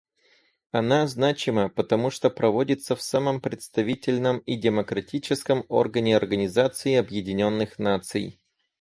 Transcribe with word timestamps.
Она 0.71 1.05
значима, 1.05 1.69
потому 1.69 2.09
что 2.09 2.31
проводится 2.31 2.95
в 2.95 3.03
самом 3.03 3.39
представительном 3.39 4.39
и 4.39 4.55
демократическом 4.55 5.63
органе 5.69 6.17
Организации 6.17 6.95
Объединенных 6.95 7.77
Наций. 7.77 8.39